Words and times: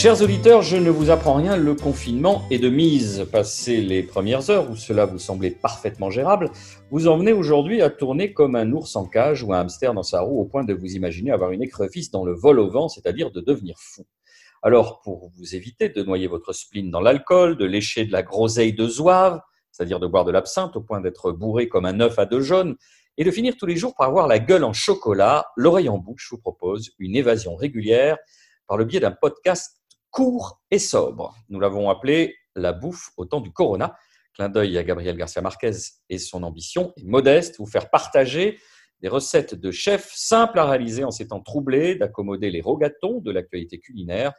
Chers 0.00 0.22
auditeurs, 0.22 0.62
je 0.62 0.76
ne 0.76 0.90
vous 0.90 1.10
apprends 1.10 1.34
rien, 1.34 1.56
le 1.56 1.74
confinement 1.74 2.44
est 2.52 2.60
de 2.60 2.68
mise. 2.68 3.26
Passé 3.32 3.80
les 3.80 4.04
premières 4.04 4.48
heures 4.48 4.70
où 4.70 4.76
cela 4.76 5.06
vous 5.06 5.18
semblait 5.18 5.50
parfaitement 5.50 6.08
gérable, 6.08 6.52
vous 6.92 7.08
en 7.08 7.18
venez 7.18 7.32
aujourd'hui 7.32 7.82
à 7.82 7.90
tourner 7.90 8.32
comme 8.32 8.54
un 8.54 8.70
ours 8.70 8.94
en 8.94 9.06
cage 9.06 9.42
ou 9.42 9.52
un 9.52 9.58
hamster 9.58 9.94
dans 9.94 10.04
sa 10.04 10.20
roue 10.20 10.40
au 10.40 10.44
point 10.44 10.62
de 10.62 10.72
vous 10.72 10.92
imaginer 10.92 11.32
avoir 11.32 11.50
une 11.50 11.64
écrevisse 11.64 12.12
dans 12.12 12.24
le 12.24 12.32
vol 12.32 12.60
au 12.60 12.70
vent, 12.70 12.88
c'est-à-dire 12.88 13.32
de 13.32 13.40
devenir 13.40 13.74
fou. 13.80 14.06
Alors, 14.62 15.00
pour 15.00 15.32
vous 15.36 15.56
éviter 15.56 15.88
de 15.88 16.04
noyer 16.04 16.28
votre 16.28 16.52
spleen 16.52 16.92
dans 16.92 17.00
l'alcool, 17.00 17.56
de 17.56 17.64
lécher 17.64 18.04
de 18.04 18.12
la 18.12 18.22
groseille 18.22 18.74
de 18.74 18.86
zouave, 18.86 19.40
c'est-à-dire 19.72 19.98
de 19.98 20.06
boire 20.06 20.24
de 20.24 20.30
l'absinthe 20.30 20.76
au 20.76 20.80
point 20.80 21.00
d'être 21.00 21.32
bourré 21.32 21.68
comme 21.68 21.86
un 21.86 21.98
œuf 21.98 22.20
à 22.20 22.24
deux 22.24 22.42
jaunes, 22.42 22.76
et 23.16 23.24
de 23.24 23.32
finir 23.32 23.56
tous 23.58 23.66
les 23.66 23.74
jours 23.74 23.96
par 23.98 24.06
avoir 24.06 24.28
la 24.28 24.38
gueule 24.38 24.62
en 24.62 24.72
chocolat, 24.72 25.46
l'oreille 25.56 25.88
en 25.88 25.98
bouche, 25.98 26.28
je 26.30 26.36
vous 26.36 26.40
propose 26.40 26.92
une 27.00 27.16
évasion 27.16 27.56
régulière 27.56 28.16
par 28.68 28.76
le 28.76 28.84
biais 28.84 29.00
d'un 29.00 29.10
podcast 29.10 29.74
court 30.10 30.60
et 30.70 30.78
sobre. 30.78 31.34
Nous 31.48 31.60
l'avons 31.60 31.90
appelé 31.90 32.36
la 32.54 32.72
bouffe 32.72 33.10
au 33.16 33.24
temps 33.24 33.40
du 33.40 33.52
corona. 33.52 33.96
Clin 34.34 34.48
d'œil 34.48 34.78
à 34.78 34.84
Gabriel 34.84 35.16
Garcia 35.16 35.42
Marquez 35.42 35.72
et 36.08 36.18
son 36.18 36.42
ambition 36.42 36.92
est 36.96 37.04
modeste, 37.04 37.58
vous 37.58 37.66
faire 37.66 37.90
partager 37.90 38.58
des 39.00 39.08
recettes 39.08 39.54
de 39.54 39.70
chefs 39.70 40.12
simples 40.14 40.58
à 40.58 40.66
réaliser 40.66 41.04
en 41.04 41.10
ces 41.10 41.28
temps 41.28 41.40
troublés, 41.40 41.94
d'accommoder 41.94 42.50
les 42.50 42.60
rogatons 42.60 43.20
de 43.20 43.30
l'actualité 43.30 43.78
culinaire 43.78 44.32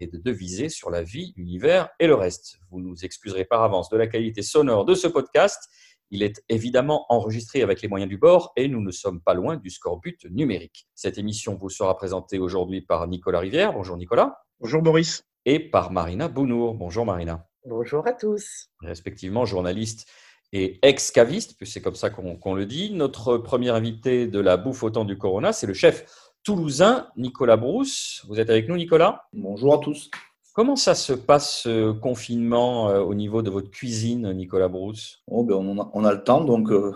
et 0.00 0.06
de 0.06 0.18
deviser 0.18 0.68
sur 0.68 0.90
la 0.90 1.02
vie, 1.02 1.32
l'univers 1.36 1.88
et 1.98 2.06
le 2.06 2.14
reste. 2.14 2.58
Vous 2.70 2.80
nous 2.80 3.04
excuserez 3.04 3.44
par 3.44 3.62
avance 3.62 3.88
de 3.88 3.96
la 3.96 4.06
qualité 4.06 4.42
sonore 4.42 4.84
de 4.84 4.94
ce 4.94 5.08
podcast. 5.08 5.68
Il 6.10 6.22
est 6.22 6.42
évidemment 6.48 7.06
enregistré 7.08 7.62
avec 7.62 7.82
les 7.82 7.88
moyens 7.88 8.08
du 8.08 8.18
bord 8.18 8.52
et 8.56 8.68
nous 8.68 8.80
ne 8.80 8.90
sommes 8.90 9.20
pas 9.20 9.34
loin 9.34 9.56
du 9.56 9.70
scorbut 9.70 10.26
numérique. 10.30 10.86
Cette 10.94 11.18
émission 11.18 11.56
vous 11.56 11.70
sera 11.70 11.96
présentée 11.96 12.38
aujourd'hui 12.38 12.82
par 12.82 13.06
Nicolas 13.08 13.40
Rivière. 13.40 13.72
Bonjour 13.72 13.96
Nicolas. 13.96 14.44
Bonjour 14.64 14.80
Boris. 14.80 15.26
Et 15.44 15.58
par 15.58 15.92
Marina 15.92 16.26
Bounour. 16.26 16.72
Bonjour 16.72 17.04
Marina. 17.04 17.46
Bonjour 17.66 18.06
à 18.06 18.14
tous. 18.14 18.70
Respectivement, 18.80 19.44
journaliste 19.44 20.08
et 20.54 20.78
ex-caviste, 20.80 21.58
puisque 21.58 21.74
c'est 21.74 21.82
comme 21.82 21.94
ça 21.96 22.08
qu'on 22.08 22.54
le 22.54 22.64
dit. 22.64 22.90
Notre 22.90 23.36
premier 23.36 23.68
invité 23.68 24.26
de 24.26 24.40
la 24.40 24.56
bouffe 24.56 24.82
au 24.82 24.88
temps 24.88 25.04
du 25.04 25.18
Corona, 25.18 25.52
c'est 25.52 25.66
le 25.66 25.74
chef 25.74 26.06
toulousain 26.44 27.08
Nicolas 27.18 27.58
Brousse. 27.58 28.24
Vous 28.26 28.40
êtes 28.40 28.48
avec 28.48 28.66
nous, 28.66 28.76
Nicolas? 28.76 29.28
Bonjour 29.34 29.74
à 29.74 29.78
tous. 29.80 30.10
Comment 30.54 30.76
ça 30.76 30.94
se 30.94 31.12
passe 31.12 31.64
ce 31.64 31.92
confinement 31.92 32.88
euh, 32.88 33.00
au 33.00 33.12
niveau 33.12 33.42
de 33.42 33.50
votre 33.50 33.70
cuisine, 33.70 34.32
Nicolas 34.32 34.68
Brousse? 34.68 35.22
Oh, 35.26 35.44
ben 35.44 35.56
on, 35.56 36.04
a, 36.06 36.12
le 36.14 36.24
temps, 36.24 36.42
donc 36.42 36.70
euh, 36.70 36.94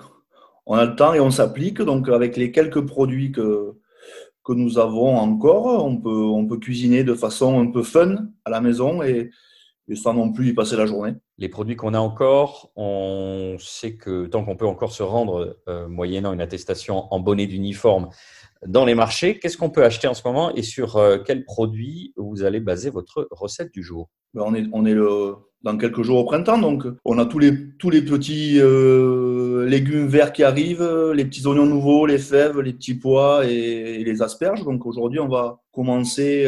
on 0.64 0.74
a 0.74 0.86
le 0.86 0.96
temps 0.96 1.12
et 1.12 1.20
on 1.20 1.30
s'applique. 1.30 1.82
Donc 1.82 2.08
avec 2.08 2.38
les 2.38 2.50
quelques 2.50 2.86
produits 2.86 3.30
que, 3.30 3.74
que 4.48 4.54
nous 4.54 4.78
avons 4.78 5.18
encore, 5.18 5.84
on 5.84 5.98
peut, 5.98 6.08
on 6.08 6.46
peut 6.46 6.56
cuisiner 6.56 7.04
de 7.04 7.12
façon 7.12 7.60
un 7.60 7.70
peu 7.70 7.82
fun 7.82 8.30
à 8.46 8.50
la 8.50 8.62
maison 8.62 9.02
et, 9.02 9.30
sans 9.96 10.14
non 10.14 10.32
plus 10.32 10.48
y 10.48 10.52
passer 10.52 10.76
la 10.76 10.86
journée. 10.86 11.14
Les 11.38 11.48
produits 11.48 11.76
qu'on 11.76 11.94
a 11.94 11.98
encore, 11.98 12.70
on 12.76 13.56
sait 13.58 13.96
que 13.96 14.26
tant 14.26 14.44
qu'on 14.44 14.56
peut 14.56 14.66
encore 14.66 14.92
se 14.92 15.02
rendre, 15.02 15.58
euh, 15.68 15.88
moyennant 15.88 16.32
une 16.32 16.40
attestation 16.40 17.12
en 17.12 17.20
bonnet 17.20 17.46
d'uniforme, 17.46 18.10
dans 18.66 18.84
les 18.84 18.94
marchés. 18.94 19.38
Qu'est-ce 19.38 19.56
qu'on 19.56 19.70
peut 19.70 19.84
acheter 19.84 20.08
en 20.08 20.14
ce 20.14 20.22
moment 20.26 20.52
et 20.54 20.62
sur 20.62 20.96
euh, 20.96 21.18
quels 21.18 21.44
produits 21.44 22.12
vous 22.16 22.42
allez 22.42 22.60
baser 22.60 22.90
votre 22.90 23.28
recette 23.30 23.72
du 23.72 23.82
jour? 23.82 24.08
Ben, 24.34 24.42
On 24.44 24.54
est, 24.54 24.66
on 24.72 24.84
est 24.84 24.94
le, 24.94 25.34
dans 25.62 25.78
quelques 25.78 26.02
jours 26.02 26.18
au 26.18 26.24
printemps, 26.24 26.58
donc 26.58 26.84
on 27.04 27.18
a 27.18 27.24
tous 27.24 27.38
les, 27.38 27.70
tous 27.78 27.88
les 27.88 28.02
petits 28.02 28.58
euh, 28.58 29.64
légumes 29.64 30.08
verts 30.08 30.32
qui 30.32 30.42
arrivent, 30.42 31.12
les 31.14 31.24
petits 31.24 31.46
oignons 31.46 31.66
nouveaux, 31.66 32.04
les 32.04 32.18
fèves, 32.18 32.60
les 32.60 32.72
petits 32.72 32.94
pois 32.94 33.46
et, 33.46 34.02
les 34.04 34.22
asperges. 34.22 34.64
Donc 34.64 34.84
aujourd'hui, 34.86 35.20
on 35.20 35.28
va 35.28 35.60
commencer 35.72 36.46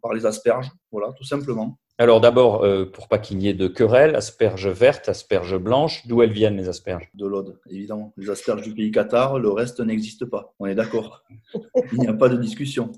par 0.00 0.14
les 0.14 0.24
asperges, 0.24 0.70
voilà, 0.90 1.12
tout 1.12 1.24
simplement. 1.24 1.78
Alors 2.00 2.20
d'abord, 2.20 2.62
euh, 2.62 2.84
pour 2.84 3.08
pas 3.08 3.18
qu'il 3.18 3.38
n'y 3.38 3.48
ait 3.48 3.54
de 3.54 3.66
querelle, 3.66 4.14
asperges 4.14 4.68
vertes, 4.68 5.08
asperges 5.08 5.58
blanches, 5.58 6.06
d'où 6.06 6.22
elles 6.22 6.30
viennent 6.30 6.56
les 6.56 6.68
asperges? 6.68 7.10
De 7.14 7.26
l'Aude, 7.26 7.58
évidemment. 7.68 8.12
Les 8.16 8.30
asperges 8.30 8.62
du 8.62 8.72
pays 8.72 8.92
Qatar, 8.92 9.40
le 9.40 9.50
reste 9.50 9.80
n'existe 9.80 10.24
pas. 10.24 10.54
On 10.60 10.66
est 10.66 10.76
d'accord. 10.76 11.24
Il 11.92 11.98
n'y 11.98 12.06
a 12.06 12.12
pas 12.12 12.28
de 12.28 12.36
discussion. 12.36 12.92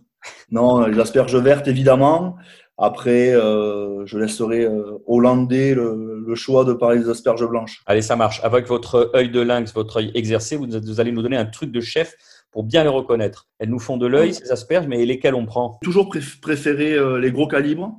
Non, 0.51 0.85
les 0.85 1.01
asperges 1.01 1.35
vertes, 1.35 1.67
évidemment. 1.67 2.37
Après, 2.77 3.35
euh, 3.35 4.05
je 4.05 4.19
laisserai 4.19 4.67
euh, 4.67 4.99
Hollandais 5.07 5.75
le, 5.75 6.35
choix 6.35 6.67
de 6.67 6.75
parler 6.75 6.99
des 6.99 7.09
asperges 7.09 7.49
blanches. 7.49 7.83
Allez, 7.87 8.03
ça 8.03 8.17
marche. 8.17 8.41
Avec 8.45 8.67
votre 8.67 9.11
œil 9.15 9.31
de 9.31 9.41
lynx, 9.41 9.73
votre 9.73 9.97
œil 9.97 10.13
exercé, 10.15 10.57
vous, 10.57 10.67
vous 10.69 11.01
allez 11.01 11.11
nous 11.11 11.23
donner 11.23 11.39
un 11.39 11.47
truc 11.47 11.73
de 11.73 11.81
chef 11.81 12.15
pour 12.51 12.65
bien 12.65 12.83
les 12.83 12.91
reconnaître. 12.91 13.49
Elles 13.59 13.71
nous 13.71 13.79
font 13.79 13.97
de 13.97 14.07
l'œil, 14.07 14.35
ces 14.35 14.53
asperges, 14.53 14.87
mais 14.87 15.05
lesquelles 15.07 15.35
on 15.35 15.47
prend? 15.47 15.79
Toujours 15.83 16.11
préférer 16.41 16.97
les 17.19 17.33
gros 17.33 17.49
calibres 17.49 17.99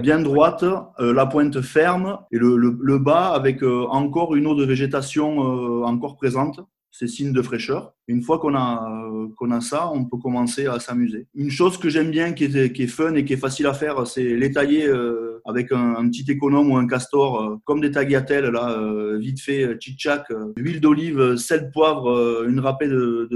bien 0.00 0.20
droite, 0.20 0.64
euh, 1.00 1.12
la 1.12 1.26
pointe 1.26 1.60
ferme 1.60 2.18
et 2.30 2.38
le, 2.38 2.98
bas 2.98 3.28
avec 3.28 3.62
euh, 3.62 3.86
encore 3.88 4.34
une 4.34 4.46
eau 4.46 4.54
de 4.54 4.64
végétation 4.64 5.82
euh, 5.82 5.84
encore 5.84 6.16
présente. 6.16 6.60
C'est 6.90 7.06
signe 7.06 7.32
de 7.32 7.40
fraîcheur. 7.40 7.94
Une 8.06 8.22
fois 8.22 8.38
qu'on 8.38 8.54
a, 8.54 8.86
qu'on 9.38 9.50
a 9.50 9.62
ça, 9.62 9.90
on 9.90 10.04
peut 10.04 10.18
commencer 10.18 10.66
à 10.66 10.78
s'amuser. 10.78 11.26
Une 11.34 11.50
chose 11.50 11.78
que 11.78 11.88
j'aime 11.88 12.10
bien, 12.10 12.34
qui 12.34 12.44
est, 12.44 12.72
qui 12.72 12.82
est 12.82 12.86
fun 12.86 13.14
et 13.14 13.24
qui 13.24 13.32
est 13.32 13.38
facile 13.38 13.66
à 13.66 13.72
faire, 13.72 14.06
c'est 14.06 14.36
l'étailler 14.36 14.86
avec 15.44 15.72
un, 15.72 16.08
petit 16.08 16.30
économe 16.30 16.70
ou 16.70 16.76
un 16.76 16.86
castor, 16.86 17.58
comme 17.64 17.80
des 17.80 17.90
tagliatelles, 17.90 18.46
là, 18.46 18.78
vite 19.18 19.40
fait, 19.40 19.76
tchitchak, 19.76 20.26
huile 20.56 20.80
d'olive, 20.80 21.36
sel, 21.36 21.70
poivre, 21.70 22.44
une 22.48 22.60
râpée 22.60 22.88
de, 22.88 23.28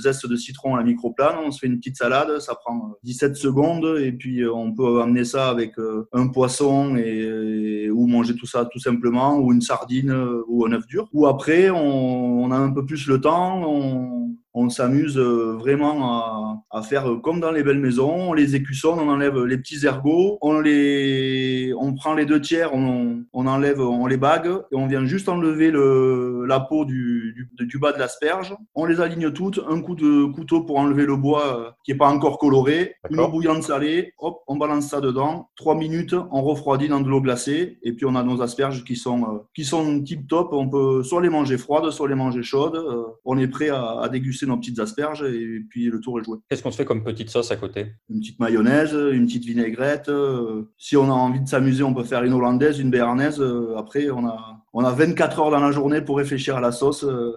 zeste 0.00 0.26
de 0.28 0.36
citron 0.36 0.74
à 0.74 0.78
la 0.78 0.84
microplane. 0.84 1.36
On 1.44 1.50
se 1.50 1.60
fait 1.60 1.66
une 1.66 1.78
petite 1.78 1.96
salade, 1.96 2.38
ça 2.40 2.54
prend 2.54 2.94
17 3.02 3.36
secondes 3.36 3.98
et 4.00 4.12
puis 4.12 4.46
on 4.46 4.72
peut 4.72 5.00
amener 5.00 5.24
ça 5.24 5.48
avec 5.48 5.74
un 6.12 6.28
poisson 6.28 6.96
et, 6.96 7.90
ou 7.90 8.06
manger 8.06 8.34
tout 8.34 8.46
ça 8.46 8.64
tout 8.64 8.78
simplement, 8.78 9.38
ou 9.38 9.52
une 9.52 9.60
sardine 9.60 10.14
ou 10.48 10.66
un 10.66 10.72
œuf 10.72 10.86
dur. 10.86 11.08
Ou 11.12 11.26
après, 11.26 11.70
on, 11.70 12.50
a 12.50 12.56
un 12.56 12.72
peu 12.72 12.84
plus 12.84 13.06
le 13.06 13.20
temps, 13.20 13.62
on, 13.68 14.36
on 14.56 14.70
s'amuse 14.70 15.18
euh, 15.18 15.56
vraiment 15.58 16.18
à, 16.18 16.45
faire 16.82 17.06
comme 17.22 17.40
dans 17.40 17.50
les 17.50 17.62
belles 17.62 17.80
maisons. 17.80 18.30
On 18.30 18.32
les 18.32 18.54
écussonne, 18.54 18.98
on 18.98 19.08
enlève 19.08 19.44
les 19.44 19.58
petits 19.58 19.84
ergots, 19.86 20.38
on, 20.40 20.60
les, 20.60 21.72
on 21.78 21.94
prend 21.94 22.14
les 22.14 22.26
deux 22.26 22.40
tiers, 22.40 22.74
on, 22.74 23.24
enlève, 23.32 23.80
on 23.80 24.06
les 24.06 24.16
bague 24.16 24.46
et 24.72 24.76
on 24.76 24.86
vient 24.86 25.04
juste 25.04 25.28
enlever 25.28 25.70
le, 25.70 26.44
la 26.46 26.60
peau 26.60 26.84
du, 26.84 27.48
du, 27.58 27.78
bas 27.78 27.92
de 27.92 27.98
l'asperge. 27.98 28.54
On 28.74 28.84
les 28.84 29.00
aligne 29.00 29.30
toutes, 29.30 29.60
un 29.68 29.80
coup 29.80 29.94
de 29.94 30.24
couteau 30.32 30.62
pour 30.62 30.78
enlever 30.78 31.06
le 31.06 31.16
bois 31.16 31.58
euh, 31.58 31.70
qui 31.84 31.92
n'est 31.92 31.98
pas 31.98 32.08
encore 32.08 32.38
coloré, 32.38 32.94
une 33.10 33.20
eau 33.20 33.28
bouillante 33.28 33.62
salée, 33.62 34.12
hop, 34.18 34.38
on 34.46 34.56
balance 34.56 34.88
ça 34.88 35.00
dedans. 35.00 35.50
Trois 35.56 35.74
minutes, 35.74 36.14
on 36.30 36.42
refroidit 36.42 36.88
dans 36.88 37.00
de 37.00 37.08
l'eau 37.08 37.20
glacée 37.20 37.78
et 37.82 37.92
puis 37.92 38.06
on 38.06 38.14
a 38.14 38.22
nos 38.22 38.42
asperges 38.42 38.84
qui 38.84 38.96
sont, 38.96 39.22
euh, 39.22 39.38
qui 39.54 39.64
sont 39.64 40.02
tip 40.02 40.28
top. 40.28 40.52
On 40.52 40.68
peut 40.68 41.02
soit 41.02 41.22
les 41.22 41.30
manger 41.30 41.58
froides, 41.58 41.90
soit 41.90 42.08
les 42.08 42.14
manger 42.14 42.42
chaudes. 42.42 42.82
On 43.24 43.38
est 43.38 43.48
prêt 43.48 43.68
à, 43.68 44.00
à 44.00 44.08
déguster 44.08 44.46
nos 44.46 44.56
petites 44.56 44.78
asperges 44.78 45.22
et 45.22 45.60
puis 45.68 45.86
le 45.86 46.00
tour 46.00 46.20
est 46.20 46.24
joué. 46.24 46.38
Qu'est-ce 46.48 46.62
qu'on 46.62 46.70
se 46.70 46.76
fait 46.76 46.84
comme 46.84 47.02
petite 47.02 47.28
sauce 47.28 47.50
à 47.50 47.56
côté? 47.56 47.86
Une 48.08 48.20
petite 48.20 48.38
mayonnaise, 48.38 48.92
une 48.92 49.26
petite 49.26 49.44
vinaigrette. 49.44 50.08
Euh, 50.08 50.70
si 50.78 50.96
on 50.96 51.04
a 51.04 51.14
envie 51.14 51.40
de 51.40 51.48
s'amuser, 51.48 51.82
on 51.82 51.92
peut 51.92 52.04
faire 52.04 52.22
une 52.22 52.32
hollandaise, 52.32 52.78
une 52.78 52.90
béarnaise. 52.90 53.40
Euh, 53.40 53.74
après, 53.76 54.10
on 54.10 54.24
a, 54.26 54.62
on 54.72 54.84
a 54.84 54.92
24 54.92 55.40
heures 55.40 55.50
dans 55.50 55.58
la 55.58 55.72
journée 55.72 56.00
pour 56.02 56.18
réfléchir 56.18 56.56
à 56.56 56.60
la 56.60 56.70
sauce. 56.70 57.02
Euh, 57.02 57.36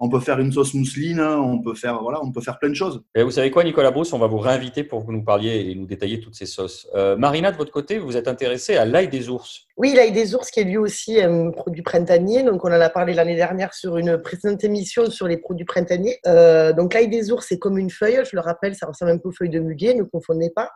on 0.00 0.08
peut 0.08 0.20
faire 0.20 0.38
une 0.38 0.52
sauce 0.52 0.74
mousseline, 0.74 1.20
on 1.20 1.60
peut 1.60 1.74
faire, 1.74 2.02
voilà, 2.02 2.22
on 2.22 2.32
peut 2.32 2.40
faire 2.40 2.58
plein 2.58 2.68
de 2.68 2.74
choses. 2.74 3.02
Et 3.14 3.22
vous 3.22 3.30
savez 3.30 3.50
quoi, 3.50 3.64
Nicolas 3.64 3.90
Brousse? 3.90 4.12
On 4.12 4.18
va 4.18 4.26
vous 4.26 4.38
réinviter 4.38 4.84
pour 4.84 5.00
que 5.00 5.06
vous 5.06 5.12
nous 5.12 5.24
parliez 5.24 5.70
et 5.70 5.74
nous 5.74 5.86
détailler 5.86 6.20
toutes 6.20 6.34
ces 6.34 6.46
sauces. 6.46 6.88
Euh, 6.94 7.16
Marina, 7.16 7.52
de 7.52 7.56
votre 7.56 7.72
côté, 7.72 7.98
vous 7.98 8.16
êtes 8.16 8.28
intéressée 8.28 8.76
à 8.76 8.84
l'ail 8.84 9.08
des 9.08 9.28
ours. 9.28 9.66
Oui, 9.76 9.92
l'ail 9.92 10.12
des 10.12 10.36
ours 10.36 10.52
qui 10.52 10.60
est 10.60 10.64
lui 10.64 10.76
aussi 10.76 11.20
un 11.20 11.50
produit 11.50 11.82
printanier. 11.82 12.44
Donc, 12.44 12.64
on 12.64 12.68
en 12.68 12.80
a 12.80 12.90
parlé 12.90 13.12
l'année 13.12 13.34
dernière 13.34 13.74
sur 13.74 13.96
une 13.96 14.18
précédente 14.18 14.62
émission 14.62 15.10
sur 15.10 15.26
les 15.26 15.36
produits 15.36 15.64
printaniers. 15.64 16.20
Euh, 16.28 16.72
donc, 16.72 16.94
l'ail 16.94 17.08
des 17.08 17.32
ours, 17.32 17.44
c'est 17.48 17.58
comme 17.58 17.76
une 17.76 17.90
feuille. 17.90 18.20
Je 18.24 18.36
le 18.36 18.40
rappelle, 18.40 18.76
ça 18.76 18.86
ressemble 18.86 19.10
un 19.10 19.18
peu 19.18 19.30
aux 19.30 19.32
feuilles 19.32 19.50
de 19.50 19.58
muguet, 19.58 19.94
ne 19.94 20.04
confondez 20.04 20.50
pas. 20.54 20.70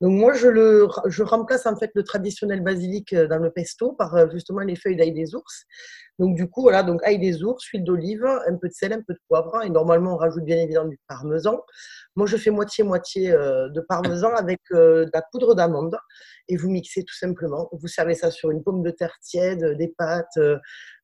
Donc, 0.00 0.12
moi, 0.12 0.32
je, 0.32 0.46
le, 0.46 0.86
je 1.06 1.24
remplace 1.24 1.66
en 1.66 1.76
fait 1.76 1.90
le 1.94 2.04
traditionnel 2.04 2.60
basilic 2.60 3.12
euh, 3.14 3.26
dans 3.26 3.38
le 3.38 3.50
pesto 3.50 3.92
par 3.94 4.30
justement 4.30 4.60
les 4.60 4.76
feuilles 4.76 4.96
d'ail 4.96 5.12
des 5.12 5.34
ours. 5.34 5.66
Donc 6.18 6.34
du 6.34 6.48
coup, 6.48 6.62
voilà, 6.62 6.82
donc 6.82 7.02
ail 7.04 7.18
des 7.18 7.42
ours, 7.42 7.62
huile 7.66 7.84
d'olive, 7.84 8.24
un 8.24 8.56
peu 8.56 8.68
de 8.68 8.72
sel, 8.72 8.92
un 8.92 9.02
peu 9.02 9.12
de 9.12 9.20
poivre. 9.28 9.62
Et 9.64 9.70
normalement, 9.70 10.14
on 10.14 10.16
rajoute 10.16 10.44
bien 10.44 10.56
évidemment 10.56 10.88
du 10.88 10.98
parmesan. 11.08 11.60
Moi, 12.14 12.26
je 12.26 12.36
fais 12.38 12.50
moitié-moitié 12.50 13.32
euh, 13.32 13.68
de 13.68 13.80
parmesan 13.82 14.34
avec 14.34 14.60
euh, 14.72 15.04
de 15.04 15.10
la 15.12 15.22
poudre 15.30 15.54
d'amande. 15.54 15.98
Et 16.48 16.56
vous 16.56 16.70
mixez 16.70 17.04
tout 17.04 17.14
simplement. 17.14 17.68
Vous 17.72 17.88
servez 17.88 18.14
ça 18.14 18.30
sur 18.36 18.50
une 18.50 18.62
pomme 18.62 18.82
de 18.82 18.90
terre 18.90 19.16
tiède, 19.22 19.76
des 19.76 19.88
pâtes, 19.88 20.38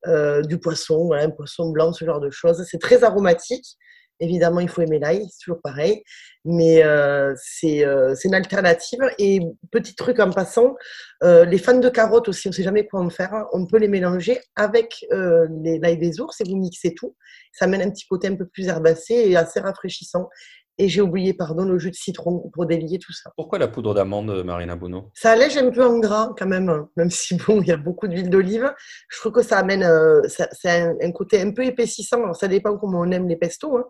euh, 0.06 0.42
du 0.42 0.58
poisson, 0.58 1.12
un 1.12 1.30
poisson 1.30 1.70
blanc, 1.70 1.92
ce 1.92 2.04
genre 2.04 2.20
de 2.20 2.30
choses. 2.30 2.64
C'est 2.68 2.80
très 2.80 3.04
aromatique. 3.04 3.76
Évidemment, 4.22 4.60
il 4.60 4.68
faut 4.68 4.82
aimer 4.82 5.00
l'ail, 5.00 5.26
c'est 5.28 5.44
toujours 5.44 5.60
pareil. 5.60 6.04
Mais 6.44 6.84
euh, 6.84 7.34
euh, 7.64 8.14
c'est 8.14 8.28
une 8.28 8.34
alternative. 8.34 9.00
Et 9.18 9.40
petit 9.72 9.96
truc 9.96 10.20
en 10.20 10.30
passant, 10.30 10.76
euh, 11.24 11.44
les 11.44 11.58
fans 11.58 11.78
de 11.78 11.88
carottes 11.88 12.28
aussi, 12.28 12.46
on 12.46 12.50
ne 12.50 12.54
sait 12.54 12.62
jamais 12.62 12.86
quoi 12.86 13.00
en 13.00 13.10
faire. 13.10 13.34
Hein. 13.34 13.48
On 13.52 13.66
peut 13.66 13.78
les 13.78 13.88
mélanger 13.88 14.38
avec 14.54 15.04
l'ail 15.10 15.98
des 15.98 16.20
ours 16.20 16.40
et 16.40 16.44
vous 16.48 16.56
mixez 16.56 16.94
tout. 16.94 17.16
Ça 17.52 17.64
amène 17.64 17.82
un 17.82 17.90
petit 17.90 18.06
côté 18.06 18.28
un 18.28 18.36
peu 18.36 18.46
plus 18.46 18.68
herbacé 18.68 19.14
et 19.14 19.36
assez 19.36 19.58
rafraîchissant. 19.58 20.28
Et 20.78 20.88
j'ai 20.88 21.02
oublié, 21.02 21.34
pardon, 21.34 21.64
le 21.64 21.78
jus 21.78 21.90
de 21.90 21.96
citron 21.96 22.48
pour 22.52 22.64
délier 22.64 22.98
tout 22.98 23.12
ça. 23.12 23.30
Pourquoi 23.36 23.58
la 23.58 23.68
poudre 23.68 23.92
d'amande, 23.92 24.42
Marina 24.42 24.74
Bouno 24.74 25.10
Ça 25.14 25.32
allège 25.32 25.56
un 25.58 25.70
peu 25.70 25.84
en 25.84 25.98
gras 25.98 26.32
quand 26.38 26.46
même, 26.46 26.70
hein. 26.70 26.88
même 26.96 27.10
si 27.10 27.36
bon, 27.36 27.60
il 27.60 27.68
y 27.68 27.72
a 27.72 27.76
beaucoup 27.76 28.08
d'huile 28.08 28.30
d'olive. 28.30 28.72
Je 29.10 29.18
trouve 29.18 29.32
que 29.32 29.42
ça 29.42 29.58
amène, 29.58 29.82
euh, 29.82 30.22
c'est 30.26 30.70
un, 30.70 31.12
côté 31.12 31.40
un 31.42 31.52
peu 31.52 31.64
épaississant. 31.64 32.22
Alors 32.22 32.36
ça 32.36 32.48
dépend 32.48 32.78
comment 32.78 33.00
on 33.00 33.10
aime 33.10 33.28
les 33.28 33.36
pestos. 33.36 33.76
Hein. 33.76 33.84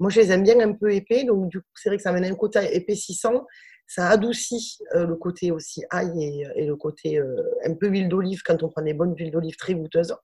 Moi, 0.00 0.10
je 0.10 0.20
les 0.20 0.32
aime 0.32 0.42
bien 0.42 0.58
un 0.60 0.72
peu 0.72 0.92
épais, 0.92 1.24
donc 1.24 1.48
du 1.48 1.60
coup, 1.60 1.68
c'est 1.74 1.90
vrai 1.90 1.98
que 1.98 2.02
ça 2.02 2.10
amène 2.10 2.24
un 2.24 2.34
côté 2.34 2.60
épaississant. 2.74 3.46
Ça 3.86 4.08
adoucit 4.08 4.78
euh, 4.94 5.06
le 5.06 5.16
côté 5.16 5.50
aussi 5.50 5.84
ail 5.90 6.46
et, 6.56 6.64
le 6.64 6.76
côté 6.76 7.18
euh, 7.18 7.42
un 7.66 7.74
peu 7.74 7.88
huile 7.88 8.08
d'olive 8.08 8.40
quand 8.42 8.62
on 8.62 8.70
prend 8.70 8.80
des 8.80 8.94
bonnes 8.94 9.14
huiles 9.14 9.30
d'olive 9.30 9.56
très 9.56 9.74
goûteuses. 9.74 10.16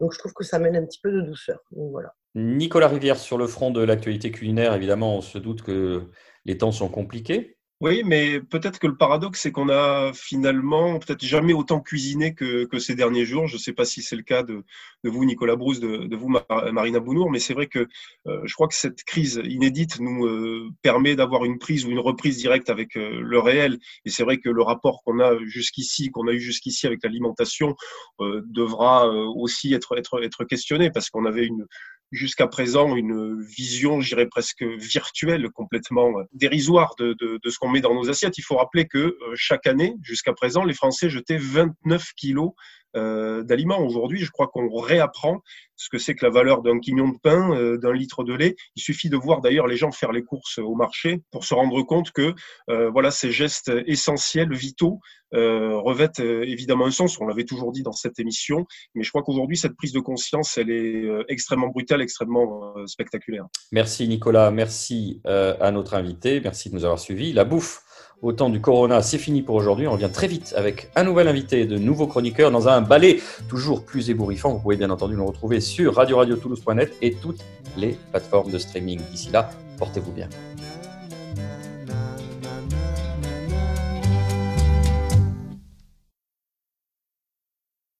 Donc 0.00 0.14
je 0.14 0.18
trouve 0.18 0.32
que 0.32 0.42
ça 0.42 0.56
amène 0.56 0.76
un 0.76 0.86
petit 0.86 1.00
peu 1.02 1.12
de 1.12 1.20
douceur. 1.20 1.60
Donc, 1.70 1.90
voilà. 1.90 2.14
Nicolas 2.34 2.88
Rivière, 2.88 3.18
sur 3.18 3.38
le 3.38 3.46
front 3.46 3.70
de 3.70 3.82
l'actualité 3.82 4.30
culinaire, 4.30 4.74
évidemment, 4.74 5.16
on 5.16 5.20
se 5.20 5.38
doute 5.38 5.62
que 5.62 6.02
les 6.44 6.58
temps 6.58 6.72
sont 6.72 6.88
compliqués. 6.88 7.56
Oui, 7.82 8.02
mais 8.04 8.40
peut-être 8.42 8.78
que 8.78 8.86
le 8.86 8.94
paradoxe, 8.94 9.40
c'est 9.40 9.52
qu'on 9.52 9.70
a 9.70 10.12
finalement 10.12 10.98
peut-être 10.98 11.24
jamais 11.24 11.54
autant 11.54 11.80
cuisiné 11.80 12.34
que, 12.34 12.68
ces 12.78 12.94
derniers 12.94 13.24
jours. 13.24 13.46
Je 13.46 13.54
ne 13.54 13.58
sais 13.58 13.72
pas 13.72 13.86
si 13.86 14.02
c'est 14.02 14.16
le 14.16 14.22
cas 14.22 14.42
de, 14.42 14.62
vous, 15.02 15.24
Nicolas 15.24 15.56
Brousse, 15.56 15.80
de, 15.80 16.14
vous, 16.14 16.28
Marina 16.28 17.00
Bounour, 17.00 17.30
mais 17.30 17.38
c'est 17.38 17.54
vrai 17.54 17.68
que 17.68 17.88
euh, 18.26 18.42
je 18.44 18.52
crois 18.52 18.68
que 18.68 18.74
cette 18.74 19.02
crise 19.04 19.40
inédite 19.46 19.98
nous 19.98 20.26
euh, 20.26 20.68
permet 20.82 21.16
d'avoir 21.16 21.46
une 21.46 21.58
prise 21.58 21.86
ou 21.86 21.90
une 21.90 22.00
reprise 22.00 22.36
directe 22.36 22.68
avec 22.68 22.96
euh, 22.98 23.18
le 23.22 23.38
réel. 23.38 23.78
Et 24.04 24.10
c'est 24.10 24.24
vrai 24.24 24.36
que 24.36 24.50
le 24.50 24.62
rapport 24.62 25.02
qu'on 25.02 25.18
a 25.18 25.38
jusqu'ici, 25.46 26.10
qu'on 26.10 26.28
a 26.28 26.32
eu 26.32 26.40
jusqu'ici 26.40 26.86
avec 26.86 27.02
l'alimentation, 27.02 27.74
devra 28.18 29.08
aussi 29.08 29.72
être 29.72 29.96
questionné 30.44 30.90
parce 30.90 31.08
qu'on 31.08 31.24
avait 31.24 31.46
une, 31.46 31.64
jusqu'à 32.10 32.46
présent 32.46 32.96
une 32.96 33.42
vision, 33.42 34.00
j'irais 34.00 34.26
presque 34.26 34.62
virtuelle, 34.62 35.48
complètement 35.50 36.12
dérisoire 36.32 36.94
de, 36.98 37.14
de, 37.20 37.38
de 37.42 37.50
ce 37.50 37.58
qu'on 37.58 37.68
met 37.68 37.80
dans 37.80 37.94
nos 37.94 38.10
assiettes. 38.10 38.38
Il 38.38 38.42
faut 38.42 38.56
rappeler 38.56 38.86
que 38.86 38.98
euh, 38.98 39.16
chaque 39.34 39.66
année, 39.66 39.94
jusqu'à 40.02 40.32
présent, 40.32 40.64
les 40.64 40.74
Français 40.74 41.08
jetaient 41.08 41.38
29 41.38 42.12
kilos 42.16 42.52
euh, 42.96 43.44
d'aliments. 43.44 43.78
Aujourd'hui, 43.78 44.18
je 44.18 44.30
crois 44.30 44.48
qu'on 44.48 44.68
réapprend 44.76 45.42
ce 45.76 45.88
que 45.88 45.98
c'est 45.98 46.14
que 46.14 46.24
la 46.24 46.30
valeur 46.30 46.60
d'un 46.60 46.80
quignon 46.80 47.08
de 47.08 47.18
pain, 47.22 47.54
euh, 47.54 47.78
d'un 47.78 47.92
litre 47.92 48.24
de 48.24 48.34
lait. 48.34 48.56
Il 48.74 48.82
suffit 48.82 49.08
de 49.08 49.16
voir 49.16 49.40
d'ailleurs 49.40 49.68
les 49.68 49.76
gens 49.76 49.92
faire 49.92 50.10
les 50.10 50.24
courses 50.24 50.58
au 50.58 50.74
marché 50.74 51.22
pour 51.30 51.44
se 51.44 51.54
rendre 51.54 51.82
compte 51.84 52.10
que 52.10 52.34
euh, 52.68 52.90
voilà 52.90 53.12
ces 53.12 53.30
gestes 53.30 53.70
essentiels, 53.86 54.52
vitaux, 54.52 55.00
revêtent 55.32 56.18
évidemment 56.18 56.86
un 56.86 56.90
sens. 56.90 57.20
On 57.20 57.26
l'avait 57.26 57.44
toujours 57.44 57.70
dit 57.70 57.84
dans 57.84 57.92
cette 57.92 58.18
émission, 58.18 58.66
mais 58.96 59.04
je 59.04 59.10
crois 59.10 59.22
qu'aujourd'hui 59.22 59.56
cette 59.56 59.76
prise 59.76 59.92
de 59.92 60.00
conscience, 60.00 60.58
elle 60.58 60.70
est 60.70 61.08
extrêmement 61.28 61.68
brutale, 61.68 62.02
extrêmement 62.02 62.74
spectaculaire. 62.88 63.46
Merci 63.70 64.08
Nicolas, 64.08 64.50
merci 64.50 65.20
à 65.24 65.70
notre 65.70 65.94
invité, 65.94 66.40
merci 66.40 66.68
de 66.68 66.74
nous 66.74 66.84
avoir 66.84 66.98
suivis. 66.98 67.32
La 67.32 67.44
bouffe 67.44 67.84
au 68.22 68.32
temps 68.32 68.50
du 68.50 68.60
Corona, 68.60 69.02
c'est 69.02 69.18
fini 69.18 69.42
pour 69.42 69.54
aujourd'hui. 69.54 69.86
On 69.86 69.92
revient 69.92 70.10
très 70.12 70.26
vite 70.26 70.54
avec 70.56 70.90
un 70.96 71.04
nouvel 71.04 71.28
invité, 71.28 71.64
de 71.64 71.78
nouveaux 71.78 72.06
chroniqueurs 72.06 72.50
dans 72.50 72.68
un 72.68 72.80
ballet 72.80 73.20
toujours 73.48 73.84
plus 73.84 74.10
ébouriffant. 74.10 74.52
Vous 74.52 74.60
pouvez 74.60 74.76
bien 74.76 74.90
entendu 74.90 75.16
le 75.16 75.22
retrouver 75.22 75.60
sur 75.60 75.94
radio-radio-toulouse.net 75.94 76.92
et 77.02 77.14
toutes 77.14 77.40
les 77.76 77.96
plateformes 78.10 78.50
de 78.50 78.58
streaming. 78.58 79.00
D'ici 79.10 79.30
là, 79.30 79.50
portez-vous 79.78 80.12
bien. 80.12 80.28